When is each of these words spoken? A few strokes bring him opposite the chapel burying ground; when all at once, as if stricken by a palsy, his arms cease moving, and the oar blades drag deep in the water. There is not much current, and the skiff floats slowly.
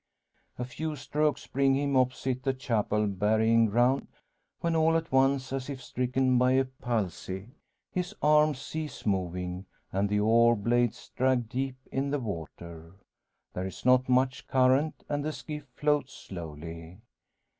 A 0.57 0.65
few 0.65 0.95
strokes 0.95 1.45
bring 1.45 1.75
him 1.75 1.95
opposite 1.95 2.41
the 2.41 2.55
chapel 2.55 3.05
burying 3.05 3.67
ground; 3.67 4.07
when 4.61 4.75
all 4.75 4.97
at 4.97 5.11
once, 5.11 5.53
as 5.53 5.69
if 5.69 5.79
stricken 5.79 6.39
by 6.39 6.53
a 6.53 6.65
palsy, 6.65 7.49
his 7.91 8.15
arms 8.19 8.59
cease 8.59 9.05
moving, 9.05 9.67
and 9.91 10.09
the 10.09 10.19
oar 10.19 10.55
blades 10.55 11.11
drag 11.15 11.47
deep 11.47 11.75
in 11.91 12.09
the 12.09 12.17
water. 12.19 12.93
There 13.53 13.67
is 13.67 13.85
not 13.85 14.09
much 14.09 14.47
current, 14.47 15.03
and 15.07 15.23
the 15.23 15.31
skiff 15.31 15.67
floats 15.75 16.13
slowly. 16.17 16.97